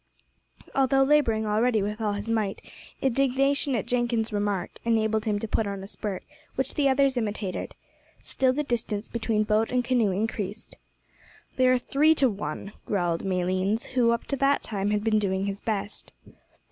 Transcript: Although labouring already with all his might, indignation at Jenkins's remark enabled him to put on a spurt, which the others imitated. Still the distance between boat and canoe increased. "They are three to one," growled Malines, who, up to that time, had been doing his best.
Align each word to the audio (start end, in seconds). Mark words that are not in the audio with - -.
Although 0.73 1.03
labouring 1.03 1.45
already 1.45 1.83
with 1.83 2.01
all 2.01 2.13
his 2.13 2.27
might, 2.27 2.59
indignation 3.03 3.75
at 3.75 3.85
Jenkins's 3.85 4.33
remark 4.33 4.79
enabled 4.83 5.25
him 5.25 5.37
to 5.37 5.47
put 5.47 5.67
on 5.67 5.83
a 5.83 5.87
spurt, 5.87 6.23
which 6.55 6.73
the 6.73 6.89
others 6.89 7.17
imitated. 7.17 7.75
Still 8.23 8.51
the 8.51 8.63
distance 8.63 9.07
between 9.07 9.43
boat 9.43 9.71
and 9.71 9.83
canoe 9.85 10.09
increased. 10.09 10.77
"They 11.55 11.67
are 11.67 11.77
three 11.77 12.15
to 12.15 12.27
one," 12.31 12.71
growled 12.87 13.23
Malines, 13.23 13.85
who, 13.93 14.09
up 14.09 14.23
to 14.25 14.35
that 14.37 14.63
time, 14.63 14.89
had 14.89 15.03
been 15.03 15.19
doing 15.19 15.45
his 15.45 15.61
best. 15.61 16.13